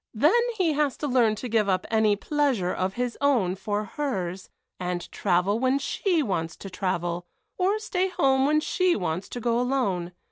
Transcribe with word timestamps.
Then 0.15 0.33
he 0.57 0.73
has 0.73 0.97
to 0.97 1.07
learn 1.07 1.35
to 1.35 1.47
give 1.47 1.69
up 1.69 1.85
any 1.91 2.15
pleasure 2.15 2.73
of 2.73 2.95
his 2.95 3.19
own 3.21 3.53
for 3.53 3.83
hers 3.83 4.49
and 4.79 5.11
travel 5.11 5.59
when 5.59 5.77
she 5.77 6.23
wants 6.23 6.55
to 6.55 6.71
travel, 6.71 7.27
or 7.59 7.77
stay 7.77 8.07
home 8.07 8.47
when 8.47 8.61
she 8.61 8.95
wants 8.95 9.29
to 9.29 9.39
go 9.39 9.59
alone. 9.59 10.13